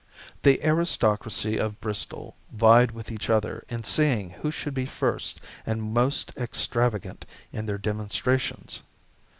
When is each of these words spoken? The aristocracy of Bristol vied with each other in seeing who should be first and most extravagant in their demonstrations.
The 0.41 0.65
aristocracy 0.65 1.57
of 1.57 1.79
Bristol 1.79 2.35
vied 2.51 2.89
with 2.89 3.11
each 3.11 3.29
other 3.29 3.63
in 3.69 3.83
seeing 3.83 4.31
who 4.31 4.49
should 4.49 4.73
be 4.73 4.87
first 4.87 5.39
and 5.63 5.93
most 5.93 6.33
extravagant 6.37 7.23
in 7.53 7.67
their 7.67 7.77
demonstrations. 7.77 8.81